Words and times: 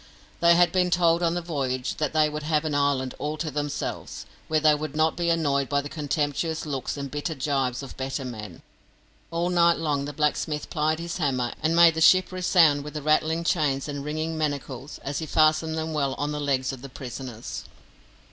They 0.39 0.55
had 0.55 0.71
been 0.71 0.89
told 0.89 1.21
on 1.21 1.35
the 1.35 1.43
voyage 1.43 1.97
that 1.97 2.11
they 2.11 2.27
would 2.27 2.41
have 2.41 2.65
an 2.65 2.73
island 2.73 3.13
all 3.19 3.37
to 3.37 3.51
themselves, 3.51 4.25
where 4.47 4.59
they 4.59 4.73
would 4.73 4.95
not 4.95 5.15
be 5.15 5.29
annoyed 5.29 5.69
by 5.69 5.79
the 5.81 5.89
contemptuous 5.89 6.65
looks 6.65 6.97
and 6.97 7.11
bitter 7.11 7.35
jibes 7.35 7.83
of 7.83 7.95
better 7.97 8.25
men. 8.25 8.63
All 9.29 9.51
night 9.51 9.77
long 9.77 10.05
the 10.05 10.11
blacksmith 10.13 10.71
plied 10.71 10.97
his 10.97 11.17
hammer 11.17 11.53
and 11.61 11.75
made 11.75 11.93
the 11.93 12.01
ship 12.01 12.31
resound 12.31 12.83
with 12.83 12.95
the 12.95 13.03
rattling 13.03 13.43
chains 13.43 13.87
and 13.87 14.03
ringing 14.03 14.39
manacles, 14.39 14.97
as 15.03 15.19
he 15.19 15.27
fastened 15.27 15.77
them 15.77 15.93
well 15.93 16.15
on 16.15 16.31
the 16.31 16.41
legs 16.41 16.73
of 16.73 16.81
the 16.81 16.89
prisoners. 16.89 17.65